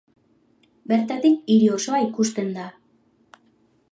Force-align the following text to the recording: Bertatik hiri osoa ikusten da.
Bertatik 0.91 1.43
hiri 1.55 1.69
osoa 1.75 2.01
ikusten 2.07 2.51
da. 2.57 2.65